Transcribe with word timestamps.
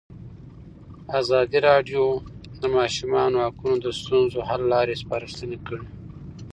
ازادي 1.19 1.59
راډیو 1.69 2.03
د 2.19 2.21
د 2.61 2.63
ماشومانو 2.77 3.37
حقونه 3.45 3.77
د 3.81 3.87
ستونزو 3.99 4.39
حل 4.47 4.61
لارې 4.73 4.99
سپارښتنې 5.01 5.57
کړي. 5.67 5.85